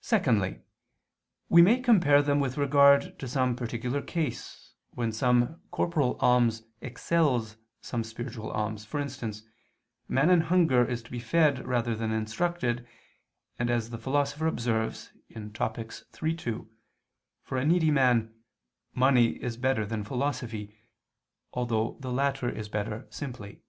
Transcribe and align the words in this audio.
Secondly, 0.00 0.62
we 1.48 1.62
may 1.62 1.80
compare 1.80 2.20
them 2.20 2.40
with 2.40 2.56
regard 2.58 3.16
to 3.20 3.28
some 3.28 3.54
particular 3.54 4.02
case, 4.02 4.72
when 4.90 5.12
some 5.12 5.62
corporal 5.70 6.16
alms 6.18 6.64
excels 6.80 7.56
some 7.80 8.02
spiritual 8.02 8.50
alms: 8.50 8.84
for 8.84 8.98
instance, 8.98 9.44
a 10.08 10.12
man 10.12 10.30
in 10.30 10.40
hunger 10.40 10.84
is 10.84 11.00
to 11.04 11.12
be 11.12 11.20
fed 11.20 11.64
rather 11.64 11.94
than 11.94 12.10
instructed, 12.10 12.88
and 13.56 13.70
as 13.70 13.90
the 13.90 13.98
Philosopher 13.98 14.48
observes 14.48 15.12
(Topic. 15.54 15.92
iii, 16.20 16.34
2), 16.34 16.68
for 17.44 17.56
a 17.56 17.64
needy 17.64 17.92
man 17.92 18.34
"money 18.94 19.40
is 19.40 19.56
better 19.56 19.86
than 19.86 20.02
philosophy," 20.02 20.76
although 21.52 21.98
the 22.00 22.10
latter 22.10 22.50
is 22.50 22.68
better 22.68 23.06
simply. 23.10 23.62